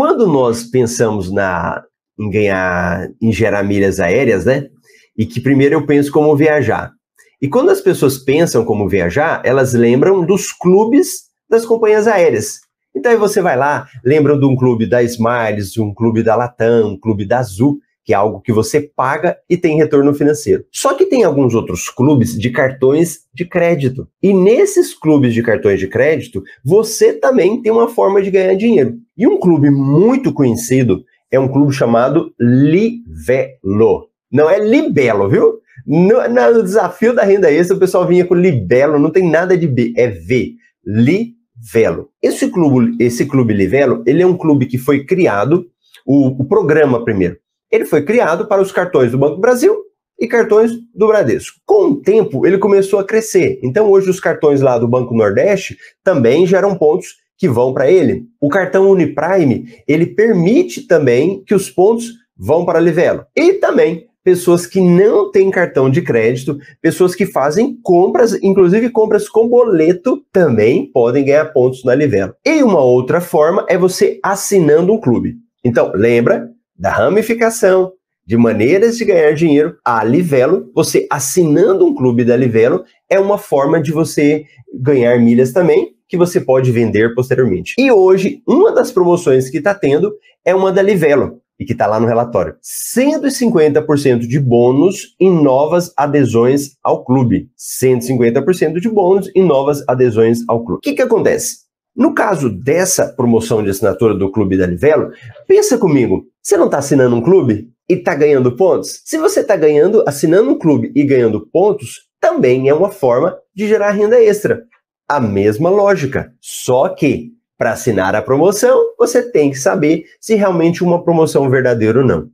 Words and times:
Quando 0.00 0.26
nós 0.26 0.64
pensamos 0.64 1.30
na, 1.30 1.84
em 2.18 2.30
ganhar, 2.30 3.06
em 3.20 3.30
gerar 3.30 3.62
milhas 3.62 4.00
aéreas, 4.00 4.46
né? 4.46 4.66
E 5.14 5.26
que 5.26 5.42
primeiro 5.42 5.74
eu 5.74 5.84
penso 5.84 6.10
como 6.10 6.34
viajar. 6.34 6.90
E 7.38 7.46
quando 7.46 7.68
as 7.68 7.82
pessoas 7.82 8.16
pensam 8.16 8.64
como 8.64 8.88
viajar, 8.88 9.42
elas 9.44 9.74
lembram 9.74 10.24
dos 10.24 10.52
clubes 10.52 11.24
das 11.50 11.66
companhias 11.66 12.06
aéreas. 12.06 12.60
Então 12.96 13.12
aí 13.12 13.18
você 13.18 13.42
vai 13.42 13.58
lá, 13.58 13.88
lembra 14.02 14.38
de 14.38 14.46
um 14.46 14.56
clube 14.56 14.86
da 14.86 15.02
Smiles, 15.02 15.76
um 15.76 15.92
clube 15.92 16.22
da 16.22 16.34
Latam, 16.34 16.92
um 16.92 16.98
clube 16.98 17.26
da 17.26 17.40
Azul, 17.40 17.78
que 18.04 18.12
é 18.12 18.16
algo 18.16 18.40
que 18.40 18.52
você 18.52 18.80
paga 18.80 19.36
e 19.48 19.56
tem 19.56 19.76
retorno 19.76 20.14
financeiro. 20.14 20.64
Só 20.70 20.94
que 20.94 21.06
tem 21.06 21.24
alguns 21.24 21.54
outros 21.54 21.88
clubes 21.88 22.38
de 22.38 22.50
cartões 22.50 23.20
de 23.32 23.44
crédito. 23.44 24.08
E 24.22 24.32
nesses 24.32 24.94
clubes 24.94 25.34
de 25.34 25.42
cartões 25.42 25.78
de 25.78 25.86
crédito, 25.86 26.42
você 26.64 27.12
também 27.12 27.60
tem 27.62 27.70
uma 27.70 27.88
forma 27.88 28.22
de 28.22 28.30
ganhar 28.30 28.54
dinheiro. 28.54 28.96
E 29.16 29.26
um 29.26 29.38
clube 29.38 29.70
muito 29.70 30.32
conhecido 30.32 31.04
é 31.30 31.38
um 31.38 31.48
clube 31.48 31.72
chamado 31.72 32.34
Livelo. 32.38 34.08
Não 34.30 34.48
é 34.48 34.58
Libelo, 34.58 35.28
viu? 35.28 35.60
No, 35.86 36.28
no 36.28 36.62
desafio 36.62 37.14
da 37.14 37.22
renda 37.22 37.50
extra, 37.50 37.76
o 37.76 37.80
pessoal 37.80 38.06
vinha 38.06 38.24
com 38.24 38.34
Libelo, 38.34 38.98
não 38.98 39.10
tem 39.10 39.28
nada 39.28 39.56
de 39.56 39.66
B, 39.66 39.92
é 39.96 40.08
V. 40.08 40.54
Livelo. 40.84 42.08
Esse 42.22 42.50
clube, 42.50 42.96
esse 42.98 43.26
clube 43.26 43.52
Livelo, 43.52 44.02
ele 44.06 44.22
é 44.22 44.26
um 44.26 44.36
clube 44.36 44.66
que 44.66 44.78
foi 44.78 45.04
criado, 45.04 45.66
o, 46.06 46.42
o 46.42 46.44
programa 46.44 47.04
primeiro, 47.04 47.36
ele 47.70 47.84
foi 47.84 48.02
criado 48.02 48.46
para 48.46 48.62
os 48.62 48.72
cartões 48.72 49.10
do 49.10 49.18
Banco 49.18 49.40
Brasil 49.40 49.76
e 50.18 50.26
cartões 50.26 50.72
do 50.94 51.06
Bradesco. 51.06 51.58
Com 51.64 51.90
o 51.90 51.96
tempo, 51.96 52.46
ele 52.46 52.58
começou 52.58 52.98
a 52.98 53.04
crescer. 53.04 53.58
Então, 53.62 53.90
hoje, 53.90 54.10
os 54.10 54.20
cartões 54.20 54.60
lá 54.60 54.78
do 54.78 54.86
Banco 54.86 55.14
Nordeste 55.14 55.78
também 56.04 56.46
geram 56.46 56.76
pontos 56.76 57.14
que 57.38 57.48
vão 57.48 57.72
para 57.72 57.90
ele. 57.90 58.26
O 58.38 58.50
cartão 58.50 58.90
Uniprime, 58.90 59.74
ele 59.88 60.06
permite 60.06 60.86
também 60.86 61.42
que 61.42 61.54
os 61.54 61.70
pontos 61.70 62.12
vão 62.36 62.66
para 62.66 62.78
Livelo. 62.78 63.24
E 63.34 63.54
também 63.54 64.06
pessoas 64.22 64.66
que 64.66 64.80
não 64.80 65.30
têm 65.30 65.50
cartão 65.50 65.88
de 65.88 66.02
crédito, 66.02 66.58
pessoas 66.82 67.14
que 67.14 67.24
fazem 67.24 67.78
compras, 67.82 68.34
inclusive 68.42 68.90
compras 68.90 69.26
com 69.26 69.48
boleto, 69.48 70.22
também 70.30 70.90
podem 70.92 71.24
ganhar 71.24 71.46
pontos 71.46 71.82
na 71.82 71.94
Livelo. 71.94 72.34
E 72.44 72.62
uma 72.62 72.80
outra 72.80 73.22
forma 73.22 73.64
é 73.68 73.78
você 73.78 74.20
assinando 74.22 74.92
um 74.92 75.00
clube. 75.00 75.36
Então, 75.64 75.90
lembra, 75.94 76.50
da 76.80 76.90
ramificação, 76.90 77.92
de 78.26 78.38
maneiras 78.38 78.96
de 78.96 79.04
ganhar 79.04 79.34
dinheiro, 79.34 79.76
a 79.84 80.02
Livelo, 80.02 80.70
você 80.74 81.06
assinando 81.12 81.86
um 81.86 81.94
clube 81.94 82.24
da 82.24 82.34
Livelo, 82.34 82.84
é 83.08 83.20
uma 83.20 83.36
forma 83.36 83.78
de 83.78 83.92
você 83.92 84.46
ganhar 84.80 85.18
milhas 85.18 85.52
também, 85.52 85.94
que 86.08 86.16
você 86.16 86.40
pode 86.40 86.72
vender 86.72 87.14
posteriormente. 87.14 87.74
E 87.78 87.92
hoje, 87.92 88.42
uma 88.48 88.72
das 88.72 88.90
promoções 88.90 89.50
que 89.50 89.58
está 89.58 89.74
tendo 89.74 90.10
é 90.42 90.54
uma 90.54 90.72
da 90.72 90.80
Livelo, 90.80 91.42
e 91.58 91.66
que 91.66 91.72
está 91.72 91.86
lá 91.86 92.00
no 92.00 92.06
relatório. 92.06 92.56
150% 92.62 94.20
de 94.20 94.40
bônus 94.40 95.14
em 95.20 95.30
novas 95.30 95.92
adesões 95.94 96.78
ao 96.82 97.04
clube. 97.04 97.50
150% 97.58 98.80
de 98.80 98.88
bônus 98.88 99.30
em 99.36 99.44
novas 99.44 99.86
adesões 99.86 100.38
ao 100.48 100.64
clube. 100.64 100.78
O 100.78 100.80
que, 100.80 100.94
que 100.94 101.02
acontece? 101.02 101.68
No 101.94 102.14
caso 102.14 102.48
dessa 102.48 103.06
promoção 103.06 103.62
de 103.62 103.70
assinatura 103.70 104.14
do 104.14 104.30
Clube 104.30 104.56
da 104.56 104.66
Livelo, 104.66 105.10
pensa 105.46 105.76
comigo, 105.76 106.24
você 106.42 106.56
não 106.56 106.66
está 106.66 106.78
assinando 106.78 107.16
um 107.16 107.22
clube 107.22 107.68
e 107.88 107.94
está 107.94 108.14
ganhando 108.14 108.56
pontos? 108.56 109.02
Se 109.04 109.18
você 109.18 109.40
está 109.40 109.56
ganhando, 109.56 110.02
assinando 110.06 110.50
um 110.50 110.58
clube 110.58 110.92
e 110.94 111.04
ganhando 111.04 111.46
pontos, 111.52 112.08
também 112.20 112.68
é 112.68 112.74
uma 112.74 112.90
forma 112.90 113.36
de 113.54 113.66
gerar 113.66 113.90
renda 113.90 114.22
extra. 114.22 114.64
A 115.08 115.18
mesma 115.18 115.68
lógica, 115.68 116.32
só 116.40 116.88
que 116.88 117.32
para 117.58 117.72
assinar 117.72 118.14
a 118.14 118.22
promoção, 118.22 118.94
você 118.96 119.30
tem 119.30 119.50
que 119.50 119.58
saber 119.58 120.04
se 120.18 120.34
realmente 120.34 120.82
uma 120.82 121.04
promoção 121.04 121.50
verdadeira 121.50 121.98
ou 121.98 122.06
não. 122.06 122.30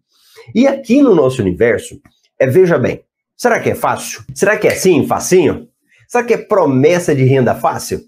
E 0.55 0.69
aqui 0.69 1.03
no 1.03 1.15
nosso 1.15 1.43
universo, 1.43 2.01
é 2.39 2.47
veja 2.47 2.79
bem, 2.79 3.03
será 3.37 3.59
que 3.59 3.71
é 3.71 3.75
fácil? 3.75 4.23
Será 4.33 4.57
que 4.57 4.69
é 4.69 4.73
assim, 4.73 5.05
facinho? 5.05 5.69
Será 6.07 6.23
que 6.23 6.35
é 6.35 6.37
promessa 6.37 7.13
de 7.13 7.25
renda 7.25 7.55
fácil? 7.57 8.03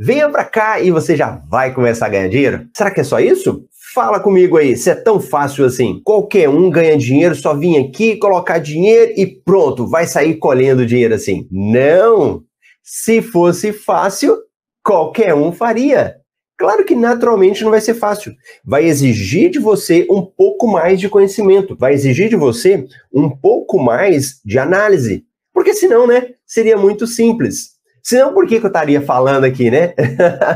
Venha 0.00 0.30
para 0.30 0.44
cá 0.44 0.80
e 0.80 0.92
você 0.92 1.16
já 1.16 1.42
vai 1.50 1.74
começar 1.74 2.06
a 2.06 2.08
ganhar 2.08 2.28
dinheiro. 2.28 2.68
Será 2.72 2.88
que 2.88 3.00
é 3.00 3.04
só 3.04 3.18
isso? 3.18 3.64
Fala 3.92 4.20
comigo 4.20 4.56
aí, 4.56 4.76
se 4.76 4.90
é 4.90 4.94
tão 4.94 5.18
fácil 5.18 5.64
assim. 5.64 6.00
Qualquer 6.04 6.48
um 6.48 6.70
ganha 6.70 6.96
dinheiro, 6.96 7.34
só 7.34 7.52
vir 7.52 7.76
aqui, 7.78 8.14
colocar 8.14 8.60
dinheiro 8.60 9.12
e 9.16 9.26
pronto, 9.26 9.88
vai 9.88 10.06
sair 10.06 10.36
colhendo 10.36 10.86
dinheiro 10.86 11.14
assim. 11.14 11.48
Não! 11.50 12.44
Se 12.80 13.20
fosse 13.20 13.72
fácil, 13.72 14.38
qualquer 14.84 15.34
um 15.34 15.50
faria. 15.50 16.14
Claro 16.56 16.84
que 16.84 16.94
naturalmente 16.94 17.64
não 17.64 17.72
vai 17.72 17.80
ser 17.80 17.94
fácil. 17.94 18.32
Vai 18.64 18.84
exigir 18.84 19.50
de 19.50 19.58
você 19.58 20.06
um 20.08 20.22
pouco 20.22 20.68
mais 20.68 21.00
de 21.00 21.08
conhecimento, 21.08 21.76
vai 21.76 21.92
exigir 21.92 22.28
de 22.28 22.36
você 22.36 22.86
um 23.12 23.28
pouco 23.28 23.80
mais 23.80 24.40
de 24.44 24.60
análise. 24.60 25.24
Porque 25.52 25.74
senão, 25.74 26.06
né, 26.06 26.34
seria 26.46 26.76
muito 26.76 27.04
simples. 27.04 27.77
Senão, 28.08 28.32
por 28.32 28.46
que, 28.46 28.58
que 28.58 28.64
eu 28.64 28.68
estaria 28.68 29.02
falando 29.02 29.44
aqui, 29.44 29.70
né? 29.70 29.92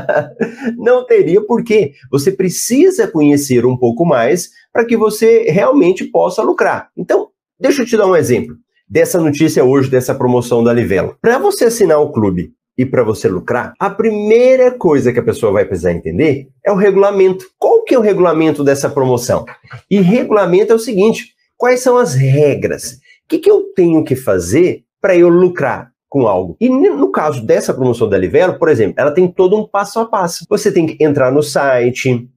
não 0.75 1.05
teria 1.05 1.39
porquê. 1.39 1.93
Você 2.09 2.31
precisa 2.31 3.07
conhecer 3.07 3.63
um 3.63 3.77
pouco 3.77 4.03
mais 4.03 4.49
para 4.73 4.83
que 4.83 4.97
você 4.97 5.43
realmente 5.51 6.03
possa 6.03 6.41
lucrar. 6.41 6.89
Então, 6.97 7.27
deixa 7.59 7.83
eu 7.83 7.85
te 7.85 7.95
dar 7.95 8.07
um 8.07 8.15
exemplo 8.15 8.55
dessa 8.89 9.19
notícia 9.19 9.63
hoje, 9.63 9.87
dessa 9.87 10.15
promoção 10.15 10.63
da 10.63 10.73
Livelo. 10.73 11.15
Para 11.21 11.37
você 11.37 11.65
assinar 11.65 12.01
o 12.01 12.11
clube 12.11 12.53
e 12.75 12.87
para 12.87 13.03
você 13.03 13.27
lucrar, 13.27 13.73
a 13.79 13.87
primeira 13.87 14.71
coisa 14.71 15.13
que 15.13 15.19
a 15.19 15.23
pessoa 15.23 15.51
vai 15.51 15.63
precisar 15.63 15.91
entender 15.91 16.47
é 16.65 16.71
o 16.71 16.75
regulamento. 16.75 17.45
Qual 17.59 17.83
que 17.83 17.93
é 17.93 17.99
o 17.99 18.01
regulamento 18.01 18.63
dessa 18.63 18.89
promoção? 18.89 19.45
E 19.91 20.01
regulamento 20.01 20.73
é 20.73 20.75
o 20.75 20.79
seguinte: 20.79 21.35
quais 21.55 21.81
são 21.81 21.99
as 21.99 22.15
regras? 22.15 22.93
O 22.93 23.29
que, 23.29 23.37
que 23.37 23.51
eu 23.51 23.61
tenho 23.75 24.03
que 24.03 24.15
fazer 24.15 24.81
para 24.99 25.15
eu 25.15 25.29
lucrar? 25.29 25.92
Com 26.13 26.27
algo. 26.27 26.55
E 26.61 26.69
no 26.69 27.11
caso 27.11 27.43
dessa 27.43 27.73
promoção 27.73 28.07
da 28.07 28.15
Livelo, 28.15 28.59
por 28.59 28.69
exemplo, 28.69 28.93
ela 28.97 29.09
tem 29.09 29.27
todo 29.27 29.57
um 29.57 29.67
passo 29.67 29.99
a 29.99 30.05
passo. 30.05 30.45
Você 30.47 30.71
tem 30.71 30.85
que 30.85 31.03
entrar 31.03 31.31
no 31.31 31.41
site, 31.41 32.29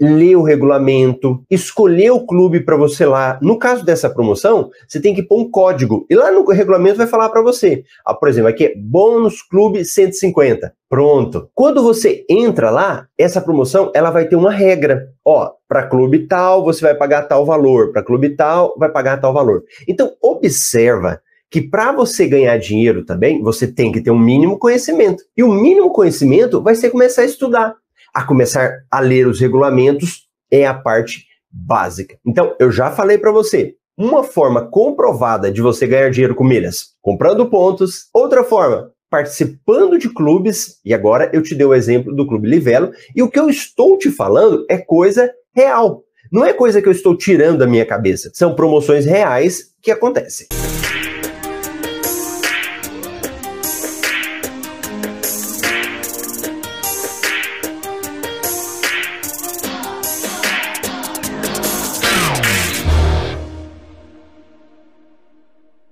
ler 0.00 0.34
o 0.34 0.42
regulamento, 0.42 1.44
escolher 1.50 2.10
o 2.12 2.24
clube 2.24 2.60
para 2.60 2.74
você 2.74 3.04
lá. 3.04 3.38
No 3.42 3.58
caso 3.58 3.84
dessa 3.84 4.08
promoção, 4.08 4.70
você 4.88 4.98
tem 4.98 5.14
que 5.14 5.22
pôr 5.22 5.42
um 5.42 5.50
código. 5.50 6.06
E 6.08 6.14
lá 6.14 6.32
no 6.32 6.42
regulamento 6.48 6.96
vai 6.96 7.06
falar 7.06 7.28
para 7.28 7.42
você. 7.42 7.84
Ah, 8.02 8.14
por 8.14 8.30
exemplo, 8.30 8.48
aqui 8.48 8.64
é 8.64 8.74
bônus 8.74 9.42
clube 9.42 9.84
150. 9.84 10.72
Pronto. 10.88 11.50
Quando 11.54 11.82
você 11.82 12.24
entra 12.30 12.70
lá, 12.70 13.06
essa 13.18 13.42
promoção 13.42 13.92
ela 13.94 14.10
vai 14.10 14.26
ter 14.26 14.36
uma 14.36 14.52
regra. 14.52 15.06
Ó, 15.22 15.50
para 15.68 15.86
clube 15.86 16.26
tal, 16.26 16.64
você 16.64 16.80
vai 16.80 16.94
pagar 16.94 17.24
tal 17.24 17.44
valor, 17.44 17.92
para 17.92 18.02
clube 18.02 18.34
tal, 18.34 18.74
vai 18.78 18.90
pagar 18.90 19.20
tal 19.20 19.34
valor. 19.34 19.64
Então, 19.86 20.12
observa 20.22 21.20
que 21.50 21.62
para 21.62 21.92
você 21.92 22.26
ganhar 22.26 22.56
dinheiro 22.58 23.04
também, 23.04 23.42
você 23.42 23.66
tem 23.66 23.92
que 23.92 24.00
ter 24.00 24.10
um 24.10 24.18
mínimo 24.18 24.58
conhecimento. 24.58 25.22
E 25.36 25.42
o 25.42 25.52
mínimo 25.52 25.92
conhecimento 25.92 26.62
vai 26.62 26.74
ser 26.74 26.90
começar 26.90 27.22
a 27.22 27.26
estudar, 27.26 27.74
a 28.12 28.24
começar 28.24 28.72
a 28.90 29.00
ler 29.00 29.26
os 29.26 29.40
regulamentos, 29.40 30.26
é 30.50 30.66
a 30.66 30.74
parte 30.74 31.26
básica. 31.50 32.18
Então, 32.26 32.54
eu 32.58 32.70
já 32.70 32.90
falei 32.90 33.18
para 33.18 33.32
você, 33.32 33.74
uma 33.96 34.22
forma 34.22 34.66
comprovada 34.68 35.50
de 35.50 35.62
você 35.62 35.86
ganhar 35.86 36.10
dinheiro 36.10 36.34
com 36.34 36.44
milhas, 36.44 36.94
comprando 37.00 37.48
pontos. 37.48 38.08
Outra 38.12 38.44
forma, 38.44 38.90
participando 39.08 39.98
de 39.98 40.12
clubes, 40.12 40.78
e 40.84 40.92
agora 40.92 41.30
eu 41.32 41.42
te 41.42 41.54
dei 41.54 41.66
o 41.66 41.74
exemplo 41.74 42.14
do 42.14 42.26
Clube 42.26 42.48
Livelo, 42.48 42.92
e 43.14 43.22
o 43.22 43.30
que 43.30 43.38
eu 43.38 43.48
estou 43.48 43.96
te 43.96 44.10
falando 44.10 44.66
é 44.68 44.76
coisa 44.76 45.30
real. 45.54 46.02
Não 46.30 46.44
é 46.44 46.52
coisa 46.52 46.82
que 46.82 46.88
eu 46.88 46.92
estou 46.92 47.16
tirando 47.16 47.58
da 47.58 47.66
minha 47.66 47.86
cabeça, 47.86 48.30
são 48.34 48.54
promoções 48.54 49.06
reais 49.06 49.72
que 49.80 49.90
acontecem. 49.90 50.46